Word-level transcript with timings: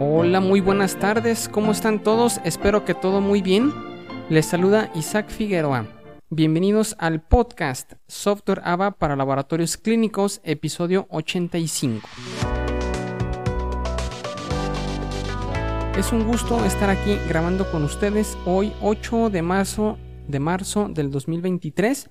Hola, 0.00 0.38
muy 0.38 0.60
buenas 0.60 0.96
tardes, 1.00 1.48
¿cómo 1.48 1.72
están 1.72 2.04
todos? 2.04 2.40
Espero 2.44 2.84
que 2.84 2.94
todo 2.94 3.20
muy 3.20 3.42
bien. 3.42 3.72
Les 4.28 4.46
saluda 4.46 4.92
Isaac 4.94 5.28
Figueroa. 5.28 5.88
Bienvenidos 6.30 6.94
al 7.00 7.20
podcast 7.20 7.94
Software 8.06 8.60
ABA 8.62 8.92
para 8.92 9.16
Laboratorios 9.16 9.76
Clínicos, 9.76 10.40
episodio 10.44 11.08
85. 11.10 12.08
Es 15.96 16.12
un 16.12 16.28
gusto 16.28 16.64
estar 16.64 16.90
aquí 16.90 17.16
grabando 17.28 17.68
con 17.68 17.82
ustedes 17.82 18.38
hoy 18.46 18.72
8 18.80 19.30
de 19.30 19.42
marzo 19.42 19.98
de 20.28 20.38
marzo 20.38 20.88
del 20.88 21.10
2023. 21.10 22.08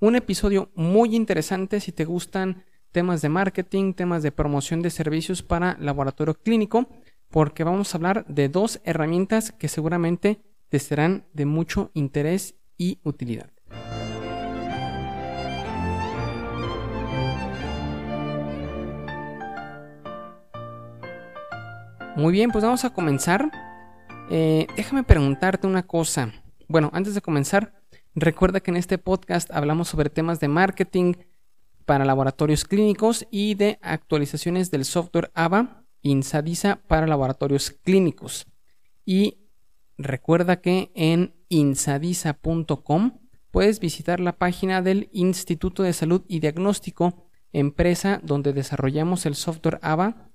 Un 0.00 0.16
episodio 0.16 0.70
muy 0.74 1.16
interesante 1.16 1.80
si 1.80 1.90
te 1.90 2.04
gustan 2.04 2.64
temas 2.92 3.22
de 3.22 3.28
marketing, 3.30 3.94
temas 3.94 4.22
de 4.22 4.32
promoción 4.32 4.82
de 4.82 4.90
servicios 4.90 5.42
para 5.42 5.76
laboratorio 5.80 6.34
clínico, 6.34 6.88
porque 7.30 7.64
vamos 7.64 7.94
a 7.94 7.98
hablar 7.98 8.26
de 8.26 8.48
dos 8.48 8.80
herramientas 8.84 9.52
que 9.52 9.68
seguramente 9.68 10.42
te 10.68 10.78
serán 10.78 11.24
de 11.32 11.46
mucho 11.46 11.90
interés 11.94 12.56
y 12.76 12.98
utilidad. 13.04 13.50
Muy 22.16 22.32
bien, 22.32 22.50
pues 22.50 22.64
vamos 22.64 22.84
a 22.84 22.90
comenzar. 22.90 23.50
Eh, 24.30 24.66
déjame 24.76 25.04
preguntarte 25.04 25.66
una 25.66 25.84
cosa. 25.86 26.32
Bueno, 26.68 26.90
antes 26.92 27.14
de 27.14 27.20
comenzar, 27.20 27.72
recuerda 28.14 28.60
que 28.60 28.70
en 28.70 28.76
este 28.76 28.98
podcast 28.98 29.50
hablamos 29.50 29.88
sobre 29.88 30.10
temas 30.10 30.38
de 30.40 30.48
marketing, 30.48 31.14
para 31.90 32.04
laboratorios 32.04 32.64
clínicos 32.64 33.26
y 33.32 33.56
de 33.56 33.80
actualizaciones 33.82 34.70
del 34.70 34.84
software 34.84 35.32
AVA 35.34 35.79
Insadisa 36.02 36.80
para 36.86 37.06
laboratorios 37.06 37.70
clínicos. 37.70 38.46
Y 39.04 39.38
recuerda 39.98 40.60
que 40.60 40.90
en 40.94 41.34
insadisa.com 41.48 43.18
puedes 43.50 43.80
visitar 43.80 44.20
la 44.20 44.36
página 44.36 44.82
del 44.82 45.08
Instituto 45.12 45.82
de 45.82 45.92
Salud 45.92 46.22
y 46.28 46.40
Diagnóstico, 46.40 47.28
empresa 47.52 48.20
donde 48.22 48.52
desarrollamos 48.52 49.26
el 49.26 49.34
software 49.34 49.78
AVA 49.82 50.30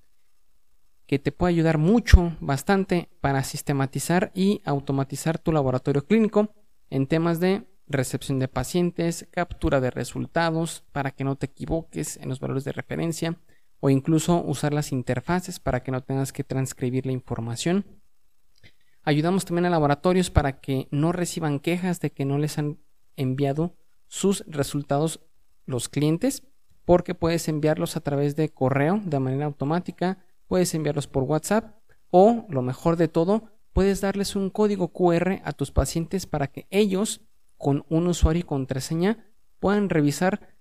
que 1.08 1.20
te 1.20 1.32
puede 1.32 1.54
ayudar 1.54 1.78
mucho, 1.78 2.36
bastante, 2.40 3.10
para 3.22 3.44
sistematizar 3.44 4.32
y 4.34 4.62
automatizar 4.66 5.38
tu 5.38 5.52
laboratorio 5.52 6.06
clínico 6.06 6.54
en 6.90 7.08
temas 7.08 7.40
de 7.40 7.64
recepción 7.88 8.40
de 8.40 8.48
pacientes, 8.48 9.28
captura 9.32 9.80
de 9.80 9.92
resultados 9.92 10.84
para 10.92 11.12
que 11.12 11.24
no 11.24 11.36
te 11.36 11.46
equivoques 11.46 12.18
en 12.18 12.30
los 12.30 12.40
valores 12.40 12.64
de 12.64 12.72
referencia 12.72 13.38
o 13.80 13.90
incluso 13.90 14.44
usar 14.44 14.74
las 14.74 14.92
interfaces 14.92 15.60
para 15.60 15.84
que 15.84 15.92
no 15.92 16.02
tengas 16.02 16.34
que 16.34 16.44
transcribir 16.44 17.06
la 17.06 17.12
información. 17.12 17.86
Ayudamos 19.04 19.46
también 19.46 19.66
a 19.66 19.70
laboratorios 19.70 20.32
para 20.32 20.60
que 20.60 20.88
no 20.92 21.12
reciban 21.12 21.60
quejas 21.60 22.00
de 22.00 22.12
que 22.12 22.26
no 22.26 22.38
les 22.38 22.58
han 22.58 22.80
enviado 23.16 23.76
sus 24.08 24.44
resultados 24.48 25.20
los 25.66 25.90
clientes, 25.90 26.44
porque 26.86 27.16
puedes 27.16 27.48
enviarlos 27.48 27.98
a 27.98 28.02
través 28.02 28.36
de 28.36 28.50
correo 28.50 29.02
de 29.04 29.20
manera 29.20 29.46
automática, 29.46 30.20
puedes 30.48 30.74
enviarlos 30.74 31.08
por 31.08 31.24
WhatsApp 31.24 31.76
o, 32.10 32.46
lo 32.50 32.62
mejor 32.62 32.96
de 32.96 33.08
todo, 33.08 33.44
puedes 33.74 34.02
darles 34.02 34.36
un 34.36 34.50
código 34.50 34.94
QR 34.94 35.42
a 35.44 35.52
tus 35.52 35.72
pacientes 35.72 36.26
para 36.26 36.48
que 36.48 36.68
ellos 36.70 37.22
con 37.58 37.86
un 37.90 38.08
usuario 38.08 38.42
y 38.42 38.44
contraseña 38.44 39.26
puedan 39.60 39.90
revisar 39.90 40.55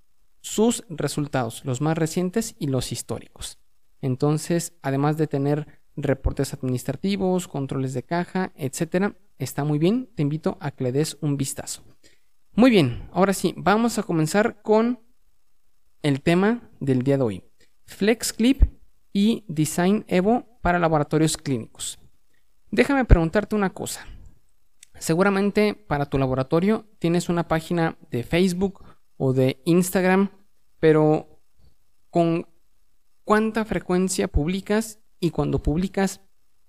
sus 0.44 0.84
resultados, 0.90 1.64
los 1.64 1.80
más 1.80 1.96
recientes 1.96 2.54
y 2.58 2.66
los 2.66 2.92
históricos. 2.92 3.58
Entonces, 4.02 4.74
además 4.82 5.16
de 5.16 5.26
tener 5.26 5.80
reportes 5.96 6.52
administrativos, 6.52 7.48
controles 7.48 7.94
de 7.94 8.02
caja, 8.02 8.52
etcétera, 8.54 9.16
está 9.38 9.64
muy 9.64 9.78
bien. 9.78 10.10
Te 10.14 10.20
invito 10.20 10.58
a 10.60 10.70
que 10.70 10.84
le 10.84 10.92
des 10.92 11.16
un 11.22 11.38
vistazo. 11.38 11.82
Muy 12.52 12.70
bien, 12.70 13.08
ahora 13.12 13.32
sí, 13.32 13.54
vamos 13.56 13.98
a 13.98 14.02
comenzar 14.02 14.60
con 14.60 15.00
el 16.02 16.20
tema 16.20 16.68
del 16.78 17.00
día 17.00 17.16
de 17.16 17.22
hoy: 17.22 17.44
FlexClip 17.86 18.64
y 19.14 19.46
Design 19.48 20.04
Evo 20.08 20.58
para 20.60 20.78
laboratorios 20.78 21.38
clínicos. 21.38 21.98
Déjame 22.70 23.06
preguntarte 23.06 23.56
una 23.56 23.70
cosa. 23.70 24.06
Seguramente 24.98 25.74
para 25.74 26.04
tu 26.04 26.18
laboratorio 26.18 26.86
tienes 26.98 27.30
una 27.30 27.48
página 27.48 27.96
de 28.10 28.24
Facebook 28.24 28.84
o 29.16 29.32
de 29.32 29.60
Instagram, 29.64 30.30
pero 30.80 31.40
¿con 32.10 32.46
cuánta 33.24 33.64
frecuencia 33.64 34.28
publicas? 34.28 35.00
Y 35.20 35.30
cuando 35.30 35.62
publicas, 35.62 36.20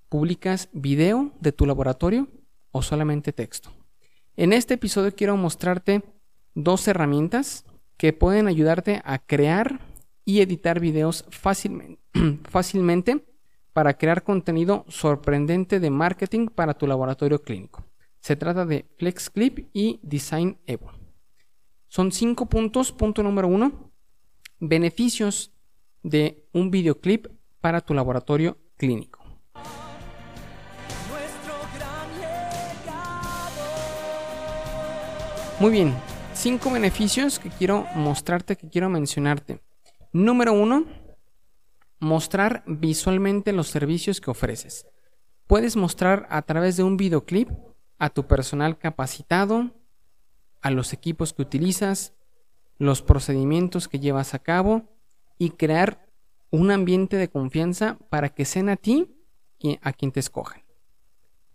¿publicas 0.09 0.69
video 0.71 1.31
de 1.39 1.51
tu 1.51 1.65
laboratorio 1.65 2.27
o 2.71 2.81
solamente 2.81 3.33
texto? 3.33 3.71
En 4.37 4.53
este 4.53 4.75
episodio 4.75 5.13
quiero 5.15 5.37
mostrarte 5.37 6.03
dos 6.53 6.87
herramientas 6.87 7.65
que 7.97 8.13
pueden 8.13 8.47
ayudarte 8.47 9.01
a 9.05 9.19
crear 9.19 9.79
y 10.25 10.41
editar 10.41 10.79
videos 10.79 11.25
fácilmente, 12.49 13.23
para 13.73 13.97
crear 13.97 14.23
contenido 14.23 14.85
sorprendente 14.87 15.81
de 15.81 15.89
marketing 15.89 16.47
para 16.47 16.73
tu 16.73 16.87
laboratorio 16.87 17.41
clínico. 17.41 17.83
Se 18.21 18.37
trata 18.37 18.65
de 18.65 18.85
FlexClip 18.97 19.67
y 19.73 19.99
Design 20.01 20.57
Evo. 20.65 20.94
Son 21.87 22.11
cinco 22.11 22.47
puntos. 22.47 22.91
Punto 22.91 23.23
número 23.23 23.47
uno, 23.47 23.91
beneficios 24.59 25.53
de 26.03 26.47
un 26.53 26.71
videoclip 26.71 27.27
para 27.61 27.81
tu 27.81 27.93
laboratorio 27.93 28.57
clínico. 28.77 29.23
Muy 35.59 35.71
bien, 35.71 35.95
cinco 36.33 36.69
beneficios 36.69 37.39
que 37.39 37.49
quiero 37.49 37.87
mostrarte, 37.95 38.57
que 38.57 38.69
quiero 38.69 38.89
mencionarte. 38.89 39.61
Número 40.11 40.51
uno, 40.51 40.85
mostrar 41.99 42.63
visualmente 42.67 43.53
los 43.53 43.67
servicios 43.67 44.19
que 44.19 44.31
ofreces. 44.31 44.85
Puedes 45.47 45.77
mostrar 45.77 46.27
a 46.29 46.41
través 46.41 46.75
de 46.75 46.83
un 46.83 46.97
videoclip 46.97 47.49
a 47.97 48.09
tu 48.09 48.27
personal 48.27 48.77
capacitado, 48.77 49.71
a 50.65 50.71
los 50.71 50.93
equipos 50.93 51.31
que 51.31 51.43
utilizas, 51.43 52.15
los 52.79 53.03
procedimientos 53.03 53.87
que 53.87 53.99
llevas 53.99 54.33
a 54.33 54.39
cabo 54.39 54.89
y 55.37 55.51
crear 55.51 56.09
un 56.49 56.71
ambiente 56.71 57.17
de 57.17 57.29
confianza 57.29 57.99
para 58.09 58.29
que 58.29 58.45
sean 58.45 58.69
a 58.69 58.75
ti 58.75 59.15
a 59.83 59.93
quien 59.93 60.11
te 60.11 60.19
escojan. 60.19 60.63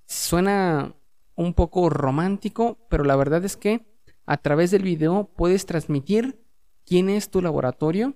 Suena 0.06 0.94
un 1.34 1.54
poco 1.54 1.90
romántico, 1.90 2.78
pero 2.88 3.02
la 3.02 3.16
verdad 3.16 3.44
es 3.44 3.56
que 3.56 3.84
a 4.26 4.36
través 4.36 4.70
del 4.70 4.84
video 4.84 5.28
puedes 5.34 5.66
transmitir 5.66 6.40
quién 6.86 7.10
es 7.10 7.32
tu 7.32 7.42
laboratorio 7.42 8.14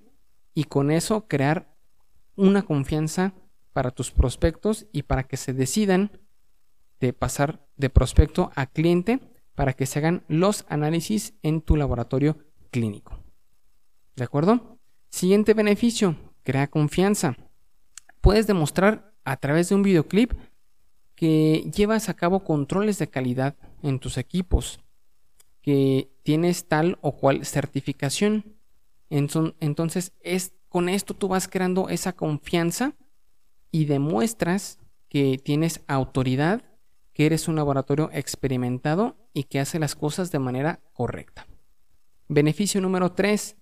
y 0.53 0.63
con 0.63 0.91
eso 0.91 1.27
crear 1.27 1.75
una 2.37 2.61
confianza 2.61 3.33
para 3.73 3.91
tus 3.91 4.11
prospectos 4.11 4.87
y 4.93 5.03
para 5.03 5.23
que 5.23 5.35
se 5.35 5.51
decidan 5.51 6.21
de 7.01 7.11
pasar 7.11 7.67
de 7.75 7.89
prospecto 7.89 8.53
a 8.55 8.65
cliente 8.65 9.34
para 9.55 9.73
que 9.73 9.85
se 9.85 9.99
hagan 9.99 10.23
los 10.27 10.65
análisis 10.69 11.33
en 11.41 11.61
tu 11.61 11.77
laboratorio 11.77 12.37
clínico. 12.71 13.17
¿De 14.15 14.23
acuerdo? 14.23 14.77
Siguiente 15.09 15.53
beneficio, 15.53 16.15
crea 16.43 16.67
confianza. 16.67 17.37
Puedes 18.21 18.47
demostrar 18.47 19.13
a 19.23 19.37
través 19.37 19.69
de 19.69 19.75
un 19.75 19.83
videoclip 19.83 20.33
que 21.15 21.69
llevas 21.73 22.09
a 22.09 22.13
cabo 22.13 22.43
controles 22.43 22.99
de 22.99 23.07
calidad 23.07 23.55
en 23.81 23.99
tus 23.99 24.17
equipos, 24.17 24.79
que 25.61 26.09
tienes 26.23 26.67
tal 26.67 26.97
o 27.01 27.13
cual 27.13 27.45
certificación. 27.45 28.57
Entonces, 29.09 30.13
es, 30.21 30.53
con 30.67 30.89
esto 30.89 31.13
tú 31.13 31.29
vas 31.29 31.47
creando 31.47 31.87
esa 31.89 32.13
confianza 32.13 32.93
y 33.71 33.85
demuestras 33.85 34.79
que 35.07 35.37
tienes 35.37 35.81
autoridad 35.87 36.63
que 37.13 37.25
eres 37.25 37.47
un 37.47 37.55
laboratorio 37.55 38.09
experimentado 38.11 39.15
y 39.35 39.43
que 39.43 39.59
hace 39.59 39.77
las 39.77 39.95
cosas 39.95 40.31
de 40.31 40.39
manera 40.39 40.79
correcta. 40.93 41.45
Beneficio 42.29 42.79
número 42.79 43.11
3. 43.11 43.57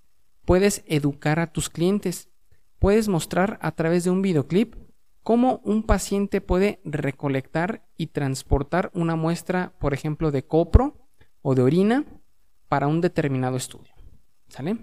Puedes 0.46 0.84
educar 0.86 1.40
a 1.40 1.52
tus 1.52 1.70
clientes. 1.70 2.30
Puedes 2.78 3.10
mostrar 3.10 3.58
a 3.62 3.72
través 3.72 4.04
de 4.04 4.12
un 4.12 4.22
videoclip 4.22 4.76
cómo 5.24 5.62
un 5.64 5.84
paciente 5.84 6.42
puede 6.42 6.80
recolectar 6.86 7.86
y 7.98 8.08
transportar 8.08 8.92
una 8.94 9.16
muestra, 9.16 9.74
por 9.80 9.96
ejemplo, 9.96 10.30
de 10.30 10.46
copro 10.46 11.08
o 11.42 11.56
de 11.56 11.64
orina 11.64 12.06
para 12.70 12.88
un 12.88 13.02
determinado 13.02 13.58
estudio. 13.58 13.94
¿Sale? 14.50 14.78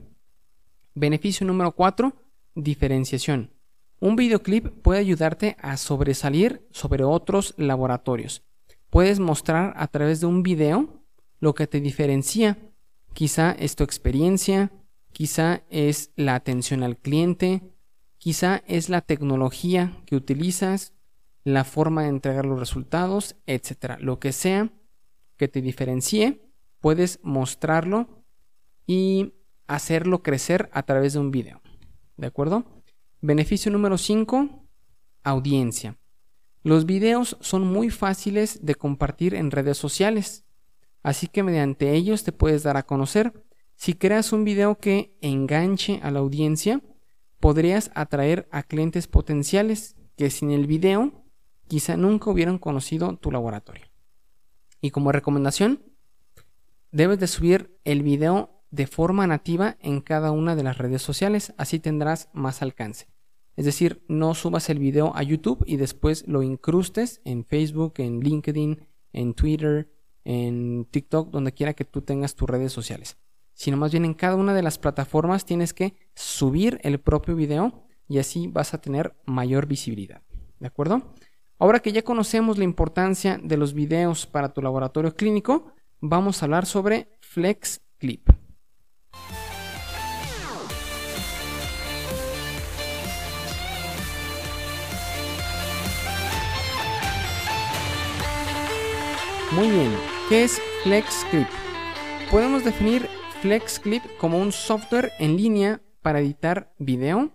Beneficio 0.94 1.46
número 1.46 1.70
4. 1.72 2.12
Diferenciación. 2.56 3.52
Un 4.00 4.16
videoclip 4.16 4.66
puede 4.82 4.98
ayudarte 4.98 5.56
a 5.60 5.76
sobresalir 5.76 6.66
sobre 6.72 7.04
otros 7.04 7.54
laboratorios 7.58 8.42
puedes 8.90 9.20
mostrar 9.20 9.72
a 9.76 9.87
través 9.87 10.20
de 10.20 10.26
un 10.26 10.42
video 10.42 11.02
lo 11.38 11.54
que 11.54 11.66
te 11.66 11.81
diferencia. 11.81 12.58
Quizá 13.14 13.52
es 13.52 13.76
tu 13.76 13.84
experiencia, 13.84 14.70
quizá 15.12 15.62
es 15.70 16.10
la 16.16 16.34
atención 16.34 16.82
al 16.82 16.96
cliente, 16.96 17.62
quizá 18.19 18.62
es 18.66 18.88
la 18.88 19.00
tecnología 19.00 19.96
que 20.06 20.16
utilizas, 20.16 20.92
la 21.44 21.64
forma 21.64 22.02
de 22.02 22.08
entregar 22.08 22.44
los 22.44 22.58
resultados, 22.58 23.37
etc. 23.46 23.96
Lo 24.00 24.19
que 24.19 24.32
sea 24.32 24.70
que 25.37 25.48
te 25.48 25.62
diferencie, 25.62 26.42
puedes 26.81 27.19
mostrarlo 27.22 28.25
y 28.87 29.32
hacerlo 29.66 30.22
crecer 30.22 30.69
a 30.72 30.82
través 30.82 31.14
de 31.14 31.20
un 31.20 31.31
video. 31.31 31.62
¿De 32.16 32.26
acuerdo? 32.26 32.64
Beneficio 33.22 33.70
número 33.72 33.96
5, 33.96 34.66
audiencia. 35.22 35.96
Los 36.62 36.85
videos 36.85 37.39
son 37.41 37.67
muy 37.67 37.89
fáciles 37.89 38.65
de 38.65 38.75
compartir 38.75 39.35
en 39.35 39.51
redes 39.51 39.79
sociales, 39.79 40.45
así 41.03 41.27
que 41.27 41.43
mediante 41.43 41.95
ellos 41.95 42.23
te 42.23 42.33
puedes 42.33 42.62
dar 42.62 42.77
a 42.77 42.83
conocer. 42.83 43.33
Si 43.77 43.95
creas 43.95 44.33
un 44.33 44.45
video 44.45 44.79
que 44.79 45.17
enganche 45.23 46.01
a 46.03 46.11
la 46.11 46.19
audiencia, 46.19 46.83
podrías 47.39 47.91
atraer 47.95 48.47
a 48.53 48.62
clientes 48.62 49.07
potenciales 49.07 49.97
que 50.17 50.29
sin 50.29 50.51
el 50.51 50.67
video 50.67 51.25
quizá 51.67 51.97
nunca 51.97 52.31
hubieran 52.31 52.59
conocido 52.59 53.17
tu 53.17 53.31
laboratorio. 53.31 53.87
Y 54.83 54.91
como 54.91 55.12
recomendación, 55.12 55.83
debes 56.93 57.19
de 57.21 57.27
subir 57.27 57.79
el 57.85 58.03
video 58.03 58.62
de 58.71 58.87
forma 58.87 59.27
nativa 59.27 59.79
en 59.81 60.03
cada 60.03 60.31
una 60.31 60.57
de 60.57 60.62
las 60.62 60.77
redes 60.77 61.01
sociales, 61.01 61.55
así 61.57 61.79
tendrás 61.79 62.29
más 62.35 62.61
alcance. 62.61 63.09
Es 63.56 63.64
decir, 63.64 64.02
no 64.08 64.35
subas 64.35 64.70
el 64.70 64.79
video 64.79 65.12
a 65.14 65.23
YouTube 65.23 65.62
y 65.67 65.76
después 65.76 66.26
lo 66.26 66.43
incrustes 66.43 67.20
en 67.25 67.44
Facebook, 67.44 67.94
en 67.99 68.20
LinkedIn, 68.20 68.81
en 69.12 69.35
Twitter, 69.35 69.91
en 70.25 70.87
TikTok, 70.91 71.31
donde 71.31 71.52
quiera 71.52 71.75
que 71.75 71.85
tú 71.85 72.02
tengas 72.02 72.35
tus 72.35 72.49
redes 72.49 72.73
sociales. 72.73 73.19
Sino 73.52 73.76
más 73.76 73.93
bien 73.93 74.05
en 74.05 74.14
cada 74.14 74.37
una 74.37 74.55
de 74.55 74.62
las 74.62 74.79
plataformas 74.79 75.44
tienes 75.44 75.75
que 75.75 75.94
subir 76.14 76.81
el 76.82 77.00
propio 77.00 77.37
video 77.37 77.85
y 78.08 78.19
así 78.19 78.47
vas 78.47 78.75
a 78.75 78.81
tener 78.81 79.14
mayor 79.26 79.67
visibilidad. 79.67 80.23
¿De 80.58 80.67
acuerdo? 80.67 81.14
Ahora 81.58 81.81
que 81.81 81.93
ya 81.93 82.02
conocemos 82.02 82.56
la 82.56 82.64
importancia 82.64 83.38
de 83.43 83.56
los 83.58 83.75
videos 83.75 84.26
para 84.26 84.55
tu 84.55 84.62
laboratorio 84.62 85.14
clínico, 85.14 85.75
vamos 86.00 86.43
a 86.43 86.47
hablar 86.47 86.64
sobre 86.64 87.08
Flex 87.20 87.82
Clip. 87.99 88.39
Muy 99.52 99.69
bien, 99.69 99.91
¿qué 100.29 100.44
es 100.44 100.62
FlexClip? 100.85 101.49
Podemos 102.31 102.64
definir 102.64 103.08
FlexClip 103.41 104.00
como 104.17 104.38
un 104.38 104.52
software 104.52 105.11
en 105.19 105.37
línea 105.37 105.81
para 106.02 106.20
editar 106.20 106.73
video 106.79 107.32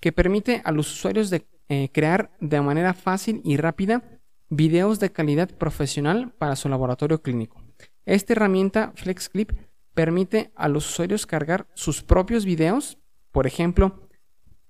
que 0.00 0.10
permite 0.10 0.62
a 0.64 0.72
los 0.72 0.90
usuarios 0.90 1.28
de, 1.28 1.46
eh, 1.68 1.90
crear 1.92 2.30
de 2.40 2.62
manera 2.62 2.94
fácil 2.94 3.42
y 3.44 3.58
rápida 3.58 4.02
videos 4.48 4.98
de 4.98 5.12
calidad 5.12 5.50
profesional 5.50 6.32
para 6.38 6.56
su 6.56 6.70
laboratorio 6.70 7.20
clínico. 7.20 7.62
Esta 8.06 8.32
herramienta 8.32 8.92
FlexClip 8.94 9.52
permite 9.92 10.52
a 10.56 10.68
los 10.68 10.88
usuarios 10.88 11.26
cargar 11.26 11.66
sus 11.74 12.02
propios 12.02 12.46
videos. 12.46 12.96
Por 13.30 13.46
ejemplo, 13.46 14.08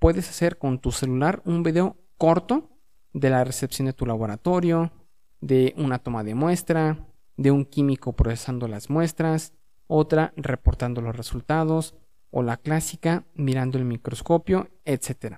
puedes 0.00 0.28
hacer 0.28 0.58
con 0.58 0.80
tu 0.80 0.90
celular 0.90 1.42
un 1.44 1.62
video 1.62 1.96
corto 2.16 2.70
de 3.12 3.30
la 3.30 3.44
recepción 3.44 3.86
de 3.86 3.92
tu 3.92 4.04
laboratorio, 4.04 4.90
de 5.40 5.74
una 5.76 5.98
toma 5.98 6.24
de 6.24 6.34
muestra, 6.34 7.06
de 7.36 7.50
un 7.50 7.64
químico 7.64 8.14
procesando 8.14 8.68
las 8.68 8.90
muestras, 8.90 9.52
otra 9.86 10.32
reportando 10.36 11.00
los 11.00 11.16
resultados, 11.16 11.94
o 12.30 12.42
la 12.42 12.56
clásica 12.56 13.24
mirando 13.34 13.78
el 13.78 13.84
microscopio, 13.84 14.68
etc. 14.84 15.36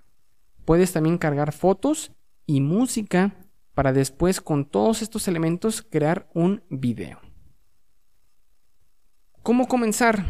Puedes 0.64 0.93
también 0.93 1.19
cargar 1.19 1.52
fotos 1.52 2.12
y 2.47 2.61
música 2.61 3.35
para 3.75 3.93
después 3.93 4.41
con 4.41 4.64
todos 4.64 5.02
estos 5.02 5.29
elementos 5.29 5.82
crear 5.82 6.29
un 6.35 6.62
video. 6.69 7.20
¿Cómo 9.43 9.69
comenzar? 9.69 10.25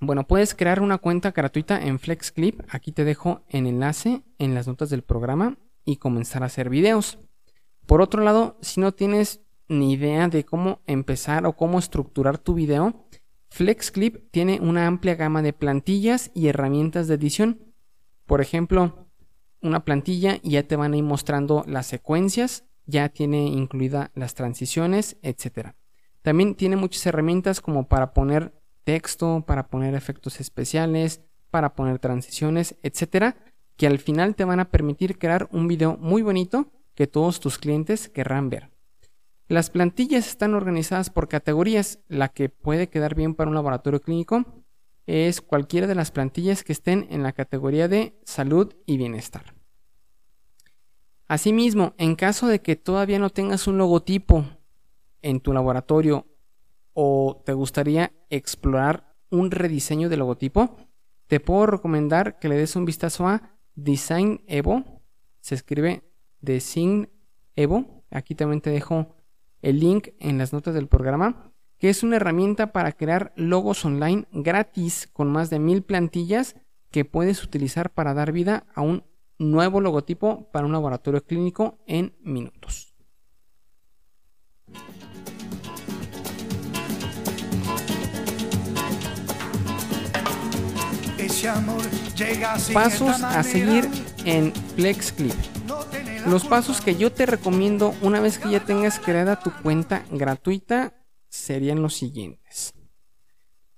Bueno, 0.00 0.26
puedes 0.26 0.54
crear 0.54 0.80
una 0.80 0.98
cuenta 0.98 1.32
gratuita 1.32 1.80
en 1.80 1.98
FlexClip. 1.98 2.60
Aquí 2.70 2.92
te 2.92 3.04
dejo 3.04 3.42
el 3.48 3.66
enlace 3.66 4.22
en 4.38 4.54
las 4.54 4.66
notas 4.66 4.90
del 4.90 5.02
programa 5.02 5.58
y 5.84 5.96
comenzar 5.96 6.42
a 6.42 6.46
hacer 6.46 6.70
videos. 6.70 7.18
Por 7.92 8.00
otro 8.00 8.24
lado, 8.24 8.56
si 8.62 8.80
no 8.80 8.92
tienes 8.92 9.42
ni 9.68 9.92
idea 9.92 10.26
de 10.28 10.46
cómo 10.46 10.80
empezar 10.86 11.44
o 11.44 11.52
cómo 11.52 11.78
estructurar 11.78 12.38
tu 12.38 12.54
video, 12.54 13.04
FlexClip 13.50 14.30
tiene 14.30 14.60
una 14.62 14.86
amplia 14.86 15.14
gama 15.14 15.42
de 15.42 15.52
plantillas 15.52 16.30
y 16.32 16.46
herramientas 16.46 17.06
de 17.06 17.16
edición. 17.16 17.74
Por 18.24 18.40
ejemplo, 18.40 19.08
una 19.60 19.84
plantilla 19.84 20.38
y 20.42 20.52
ya 20.52 20.62
te 20.62 20.76
van 20.76 20.94
a 20.94 20.96
ir 20.96 21.04
mostrando 21.04 21.64
las 21.66 21.86
secuencias, 21.86 22.64
ya 22.86 23.10
tiene 23.10 23.48
incluida 23.48 24.10
las 24.14 24.34
transiciones, 24.34 25.18
etc. 25.20 25.72
También 26.22 26.54
tiene 26.54 26.76
muchas 26.76 27.04
herramientas 27.04 27.60
como 27.60 27.88
para 27.88 28.14
poner 28.14 28.54
texto, 28.84 29.44
para 29.46 29.66
poner 29.66 29.94
efectos 29.94 30.40
especiales, 30.40 31.20
para 31.50 31.74
poner 31.74 31.98
transiciones, 31.98 32.74
etc. 32.82 33.34
que 33.76 33.86
al 33.86 33.98
final 33.98 34.34
te 34.34 34.46
van 34.46 34.60
a 34.60 34.70
permitir 34.70 35.18
crear 35.18 35.46
un 35.52 35.68
video 35.68 35.98
muy 35.98 36.22
bonito 36.22 36.72
que 36.94 37.06
todos 37.06 37.40
tus 37.40 37.58
clientes 37.58 38.08
querrán 38.08 38.50
ver. 38.50 38.70
Las 39.48 39.70
plantillas 39.70 40.28
están 40.28 40.54
organizadas 40.54 41.10
por 41.10 41.28
categorías. 41.28 41.98
La 42.08 42.28
que 42.28 42.48
puede 42.48 42.88
quedar 42.88 43.14
bien 43.14 43.34
para 43.34 43.50
un 43.50 43.54
laboratorio 43.54 44.00
clínico 44.00 44.44
es 45.06 45.40
cualquiera 45.40 45.86
de 45.86 45.94
las 45.94 46.10
plantillas 46.10 46.64
que 46.64 46.72
estén 46.72 47.06
en 47.10 47.22
la 47.22 47.32
categoría 47.32 47.88
de 47.88 48.14
salud 48.24 48.74
y 48.86 48.96
bienestar. 48.96 49.54
Asimismo, 51.28 51.94
en 51.98 52.14
caso 52.14 52.46
de 52.46 52.60
que 52.60 52.76
todavía 52.76 53.18
no 53.18 53.30
tengas 53.30 53.66
un 53.66 53.78
logotipo 53.78 54.44
en 55.22 55.40
tu 55.40 55.52
laboratorio 55.52 56.26
o 56.92 57.42
te 57.44 57.52
gustaría 57.52 58.12
explorar 58.28 59.16
un 59.30 59.50
rediseño 59.50 60.08
de 60.08 60.18
logotipo, 60.18 60.76
te 61.26 61.40
puedo 61.40 61.66
recomendar 61.66 62.38
que 62.38 62.48
le 62.48 62.56
des 62.56 62.76
un 62.76 62.84
vistazo 62.84 63.26
a 63.26 63.58
Design 63.74 64.42
Evo. 64.46 65.02
Se 65.40 65.54
escribe 65.54 66.11
Design 66.42 67.08
Evo. 67.56 68.04
Aquí 68.10 68.34
también 68.34 68.60
te 68.60 68.70
dejo 68.70 69.14
el 69.62 69.80
link 69.80 70.08
en 70.18 70.36
las 70.38 70.52
notas 70.52 70.74
del 70.74 70.88
programa, 70.88 71.52
que 71.78 71.88
es 71.88 72.02
una 72.02 72.16
herramienta 72.16 72.72
para 72.72 72.92
crear 72.92 73.32
logos 73.36 73.84
online 73.84 74.26
gratis 74.32 75.08
con 75.12 75.32
más 75.32 75.48
de 75.48 75.58
mil 75.58 75.82
plantillas 75.82 76.56
que 76.90 77.04
puedes 77.04 77.42
utilizar 77.42 77.90
para 77.90 78.12
dar 78.12 78.32
vida 78.32 78.66
a 78.74 78.82
un 78.82 79.04
nuevo 79.38 79.80
logotipo 79.80 80.50
para 80.52 80.66
un 80.66 80.72
laboratorio 80.72 81.24
clínico 81.24 81.78
en 81.86 82.14
minutos. 82.20 82.94
Pasos 92.72 93.22
a 93.22 93.42
seguir 93.42 93.88
en 94.24 94.52
FlexClip. 94.76 95.61
Los 96.26 96.46
pasos 96.46 96.80
que 96.80 96.94
yo 96.94 97.12
te 97.12 97.26
recomiendo 97.26 97.94
una 98.00 98.20
vez 98.20 98.38
que 98.38 98.50
ya 98.50 98.64
tengas 98.64 99.00
creada 99.00 99.40
tu 99.40 99.50
cuenta 99.62 100.04
gratuita 100.10 100.94
serían 101.28 101.82
los 101.82 101.94
siguientes. 101.94 102.74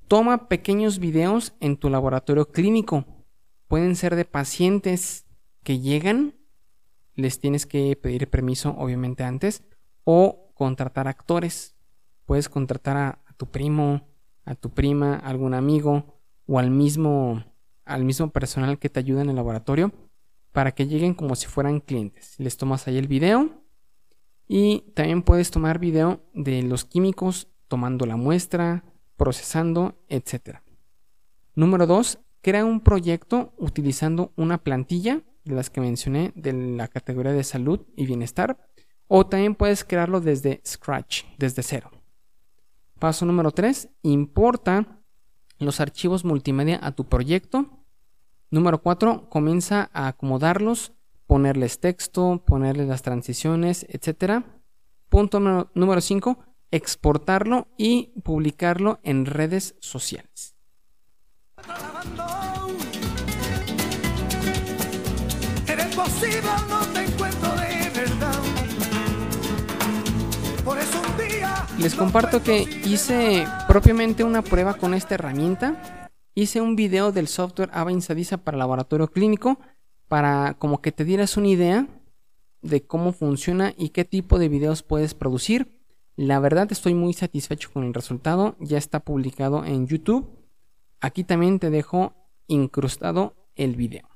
Toma 0.09 0.49
pequeños 0.49 0.99
videos 0.99 1.55
en 1.61 1.77
tu 1.77 1.89
laboratorio 1.89 2.51
clínico. 2.51 3.07
Pueden 3.67 3.97
ser 3.97 4.15
de 4.15 4.27
pacientes 4.27 5.27
que 5.63 5.81
llegan, 5.81 6.35
les 7.15 7.41
tienes 7.41 7.65
que 7.65 7.97
pedir 7.97 8.29
permiso 8.29 8.75
obviamente 8.79 9.25
antes, 9.25 9.65
o 10.05 10.53
contratar 10.55 11.09
actores. 11.09 11.75
Puedes 12.27 12.49
contratar 12.49 12.97
a, 12.97 13.23
tu 13.37 13.47
primo, 13.51 14.09
a 14.45 14.55
tu 14.55 14.71
prima, 14.71 15.15
a 15.15 15.31
algún 15.31 15.55
amigo 15.55 16.21
o 16.47 16.59
al 16.59 16.71
mismo, 16.71 17.43
al 17.87 18.05
mismo 18.05 18.31
personal 18.31 18.79
que 18.79 18.91
te 18.91 19.01
ayuda 19.01 19.23
en 19.23 19.31
el 19.31 19.37
laboratorio 19.37 19.93
para 20.55 20.71
que 20.71 20.87
lleguen 20.87 21.15
como 21.15 21.35
si 21.35 21.49
fueran 21.49 21.81
clientes. 21.81 22.37
Les 22.39 22.57
tomas 22.57 22.87
ahí 22.87 22.97
el 22.97 23.09
video 23.09 23.65
y 24.47 24.93
también 24.95 25.25
puedes 25.25 25.51
tomar 25.51 25.81
video 25.81 26.21
de 26.33 26.63
los 26.63 26.85
químicos 26.85 27.49
tomando 27.67 28.07
la 28.07 28.15
muestra, 28.15 28.85
procesando, 29.17 29.99
etc. 30.09 30.61
Número 31.57 31.89
2. 31.89 32.21
Crea 32.41 32.65
un 32.65 32.79
proyecto 32.83 33.53
utilizando 33.59 34.33
una 34.37 34.59
plantilla 34.59 35.23
de 35.43 35.57
las 35.57 35.71
que 35.71 35.81
mencioné 35.81 36.33
de 36.37 36.53
la 36.53 36.87
categoría 36.87 37.33
de 37.33 37.43
salud 37.43 37.81
y 37.97 38.07
bienestar. 38.07 38.57
O 39.09 39.27
también 39.27 39.57
puedes 39.57 39.83
crearlo 39.83 40.21
desde 40.21 40.63
Scratch, 40.65 41.25
desde 41.37 41.65
cero. 41.65 41.91
Paso 43.01 43.27
número 43.27 43.51
3. 43.51 43.89
Importa 44.03 45.01
los 45.59 45.81
archivos 45.81 46.25
multimedia 46.25 46.79
a 46.81 46.93
tu 46.93 47.09
proyecto 47.09 47.84
Número 48.55 48.79
4, 48.79 49.29
comienza 49.31 49.91
a 49.93 50.07
acomodarlos, 50.07 50.93
ponerles 51.27 51.81
texto, 51.81 52.41
ponerles 52.47 52.87
las 52.87 53.03
transiciones, 53.03 53.85
etc. 53.89 54.45
Punto 55.09 55.41
número 55.41 56.01
5, 56.01 56.39
exportarlo 56.71 57.67
y 57.77 58.13
publicarlo 58.23 59.01
en 59.03 59.27
redes 59.27 59.75
sociales. 59.81 60.55
Les 71.81 71.95
comparto 71.97 72.41
que 72.41 72.63
hice 72.85 73.49
propiamente 73.67 74.23
una 74.23 74.43
prueba 74.43 74.75
con 74.75 74.95
esta 74.95 75.17
herramienta 75.17 76.04
Hice 76.37 76.61
un 76.61 76.75
video 76.75 77.13
del 77.13 77.29
software 77.29 77.71
Ava 77.73 77.93
Insadiza 77.93 78.39
para 78.39 78.59
laboratorio 78.59 79.07
clínico 79.09 79.61
para 80.09 80.55
como 80.59 80.83
que 80.83 80.91
te 80.91 81.05
dieras 81.05 81.37
una 81.37 81.47
idea 81.47 81.87
de 82.61 82.85
cómo 82.85 83.13
funciona 83.13 83.73
y 83.77 83.91
qué 83.91 84.05
tipo 84.05 84.41
de 84.41 84.49
videos 84.49 84.83
puedes 84.83 85.15
producir. 85.15 85.81
La 86.17 86.41
verdad 86.41 86.73
estoy 86.73 86.93
muy 86.93 87.13
satisfecho 87.13 87.71
con 87.73 87.85
el 87.85 87.95
resultado. 87.95 88.57
Ya 88.59 88.79
está 88.79 88.99
publicado 88.99 89.65
en 89.65 89.87
YouTube. 89.87 90.29
Aquí 91.01 91.23
también 91.23 91.61
te 91.61 91.71
dejo 91.71 92.15
incrustado 92.49 93.37
el 93.55 93.77
video. 93.77 94.09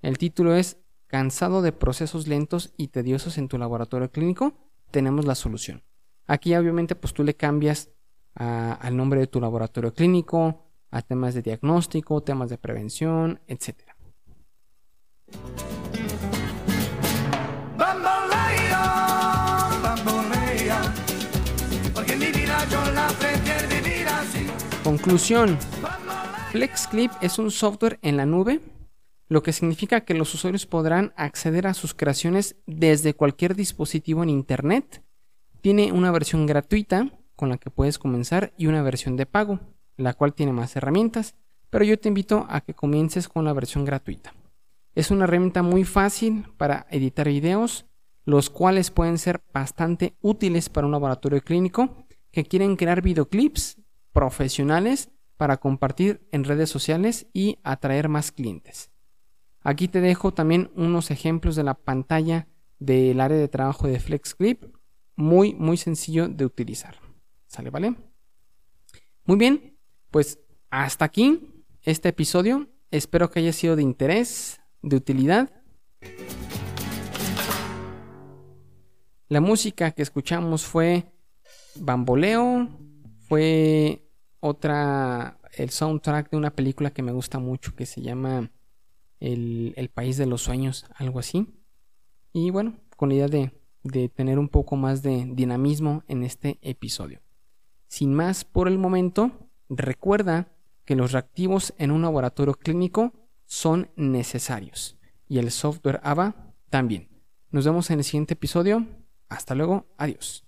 El 0.00 0.16
título 0.16 0.54
es 0.54 0.78
¿Cansado 1.08 1.60
de 1.60 1.72
procesos 1.72 2.26
lentos 2.26 2.72
y 2.78 2.88
tediosos 2.88 3.36
en 3.36 3.48
tu 3.48 3.58
laboratorio 3.58 4.10
clínico? 4.10 4.54
Tenemos 4.90 5.26
la 5.26 5.34
solución. 5.34 5.82
Aquí 6.26 6.54
obviamente 6.54 6.94
pues 6.94 7.12
tú 7.12 7.22
le 7.22 7.34
cambias 7.34 7.90
al 8.34 8.96
nombre 8.96 9.20
de 9.20 9.26
tu 9.26 9.40
laboratorio 9.40 9.92
clínico, 9.92 10.63
a 10.90 11.02
temas 11.02 11.34
de 11.34 11.42
diagnóstico, 11.42 12.22
temas 12.22 12.50
de 12.50 12.58
prevención, 12.58 13.40
etc. 13.46 13.76
Conclusión. 24.84 25.58
FlexClip 26.52 27.10
es 27.20 27.38
un 27.38 27.50
software 27.50 27.98
en 28.02 28.16
la 28.16 28.26
nube, 28.26 28.60
lo 29.28 29.42
que 29.42 29.52
significa 29.52 30.02
que 30.02 30.14
los 30.14 30.32
usuarios 30.34 30.66
podrán 30.66 31.12
acceder 31.16 31.66
a 31.66 31.74
sus 31.74 31.94
creaciones 31.94 32.56
desde 32.66 33.14
cualquier 33.14 33.56
dispositivo 33.56 34.22
en 34.22 34.30
Internet. 34.30 35.02
Tiene 35.62 35.90
una 35.90 36.12
versión 36.12 36.46
gratuita 36.46 37.10
con 37.34 37.48
la 37.48 37.58
que 37.58 37.70
puedes 37.70 37.98
comenzar 37.98 38.52
y 38.56 38.66
una 38.66 38.82
versión 38.82 39.16
de 39.16 39.26
pago, 39.26 39.60
la 39.96 40.14
cual 40.14 40.34
tiene 40.34 40.52
más 40.52 40.74
herramientas, 40.76 41.34
pero 41.70 41.84
yo 41.84 41.98
te 41.98 42.08
invito 42.08 42.46
a 42.48 42.60
que 42.60 42.74
comiences 42.74 43.28
con 43.28 43.44
la 43.44 43.52
versión 43.52 43.84
gratuita. 43.84 44.34
Es 44.94 45.10
una 45.10 45.24
herramienta 45.24 45.62
muy 45.62 45.84
fácil 45.84 46.46
para 46.56 46.86
editar 46.90 47.26
videos, 47.26 47.86
los 48.24 48.48
cuales 48.48 48.90
pueden 48.90 49.18
ser 49.18 49.42
bastante 49.52 50.14
útiles 50.20 50.68
para 50.68 50.86
un 50.86 50.92
laboratorio 50.92 51.42
clínico 51.42 52.06
que 52.30 52.44
quieren 52.44 52.76
crear 52.76 53.02
videoclips 53.02 53.78
profesionales 54.12 55.10
para 55.36 55.56
compartir 55.56 56.26
en 56.30 56.44
redes 56.44 56.70
sociales 56.70 57.26
y 57.32 57.58
atraer 57.64 58.08
más 58.08 58.32
clientes. 58.32 58.90
Aquí 59.62 59.88
te 59.88 60.00
dejo 60.00 60.32
también 60.32 60.70
unos 60.76 61.10
ejemplos 61.10 61.56
de 61.56 61.64
la 61.64 61.74
pantalla 61.74 62.46
del 62.78 63.20
área 63.20 63.38
de 63.38 63.48
trabajo 63.48 63.88
de 63.88 63.98
FlexClip, 63.98 64.64
muy 65.16 65.54
muy 65.54 65.76
sencillo 65.76 66.28
de 66.28 66.44
utilizar. 66.44 66.96
¿Sale, 67.46 67.70
vale? 67.70 67.94
Muy 69.24 69.38
bien, 69.38 69.73
pues 70.14 70.38
hasta 70.70 71.04
aquí 71.04 71.40
este 71.82 72.10
episodio. 72.10 72.68
Espero 72.92 73.32
que 73.32 73.40
haya 73.40 73.52
sido 73.52 73.74
de 73.74 73.82
interés, 73.82 74.60
de 74.80 74.94
utilidad. 74.94 75.50
La 79.26 79.40
música 79.40 79.90
que 79.90 80.02
escuchamos 80.02 80.64
fue 80.64 81.12
Bamboleo, 81.74 82.68
fue 83.26 84.08
otra, 84.38 85.40
el 85.54 85.70
soundtrack 85.70 86.30
de 86.30 86.36
una 86.36 86.54
película 86.54 86.92
que 86.92 87.02
me 87.02 87.10
gusta 87.10 87.40
mucho 87.40 87.74
que 87.74 87.84
se 87.84 88.00
llama 88.00 88.52
El, 89.18 89.74
el 89.76 89.88
País 89.88 90.16
de 90.16 90.26
los 90.26 90.42
Sueños, 90.42 90.86
algo 90.94 91.18
así. 91.18 91.48
Y 92.32 92.50
bueno, 92.50 92.78
con 92.96 93.08
la 93.08 93.16
idea 93.16 93.26
de, 93.26 93.50
de 93.82 94.08
tener 94.10 94.38
un 94.38 94.48
poco 94.48 94.76
más 94.76 95.02
de 95.02 95.26
dinamismo 95.34 96.04
en 96.06 96.22
este 96.22 96.60
episodio. 96.62 97.20
Sin 97.88 98.14
más 98.14 98.44
por 98.44 98.68
el 98.68 98.78
momento, 98.78 99.32
recuerda 99.76 100.48
que 100.84 100.96
los 100.96 101.12
reactivos 101.12 101.74
en 101.78 101.90
un 101.90 102.02
laboratorio 102.02 102.54
clínico 102.54 103.12
son 103.46 103.90
necesarios 103.96 104.98
y 105.28 105.38
el 105.38 105.50
software 105.50 106.00
AVA 106.02 106.54
también. 106.70 107.08
Nos 107.50 107.64
vemos 107.64 107.90
en 107.90 107.98
el 107.98 108.04
siguiente 108.04 108.34
episodio. 108.34 108.86
Hasta 109.28 109.54
luego, 109.54 109.86
adiós. 109.96 110.44